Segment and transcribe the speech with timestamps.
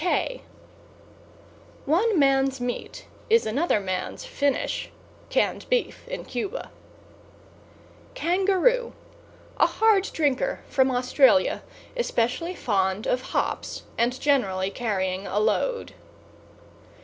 [0.03, 0.41] K
[1.85, 4.89] One man's meat is another man's finish
[5.29, 6.71] Canned Beef in Cuba.
[8.15, 8.93] =KANGAROO=
[9.57, 11.61] A hard drinker from Australia,
[11.95, 15.93] especially fond of hops, and generally carrying a load.